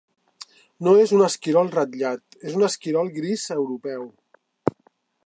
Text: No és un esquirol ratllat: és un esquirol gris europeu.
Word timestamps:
No 0.85 0.93
és 1.01 1.11
un 1.17 1.21
esquirol 1.25 1.69
ratllat: 1.75 2.23
és 2.53 2.57
un 2.61 2.65
esquirol 2.71 3.13
gris 3.19 3.45
europeu. 3.57 4.09